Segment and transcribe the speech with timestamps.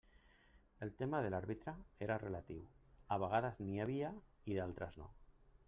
[0.85, 1.73] El tema de l'àrbitre
[2.07, 2.63] era relatiu,
[3.17, 4.13] a vegades n'hi havia
[4.53, 5.11] i d'altres no.